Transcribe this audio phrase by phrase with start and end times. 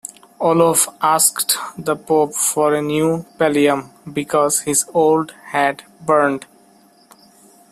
[0.39, 6.47] Olov asked the Pope for a new pallium, because his old had burnt.